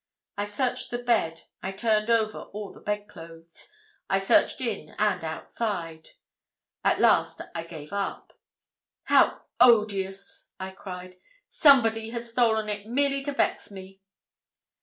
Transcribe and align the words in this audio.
I 0.35 0.45
searched 0.45 0.89
the 0.89 0.97
bed; 0.97 1.43
I 1.61 1.71
turned 1.71 2.09
over 2.09 2.39
all 2.53 2.71
the 2.71 2.79
bed 2.79 3.07
clothes; 3.07 3.69
I 4.09 4.19
searched 4.19 4.59
in 4.59 4.95
and 4.97 5.23
outside; 5.23 6.09
at 6.83 6.99
last 6.99 7.39
I 7.53 7.61
gave 7.61 7.93
up. 7.93 8.33
'How 9.03 9.43
odious!' 9.59 10.53
I 10.59 10.71
cried; 10.71 11.17
'somebody 11.47 12.09
has 12.09 12.31
stolen 12.31 12.67
it 12.67 12.87
merely 12.87 13.21
to 13.25 13.31
vex 13.31 13.69
me.' 13.69 14.01